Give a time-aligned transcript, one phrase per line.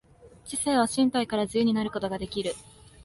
[0.45, 2.55] 知性は身体から自由になることができる。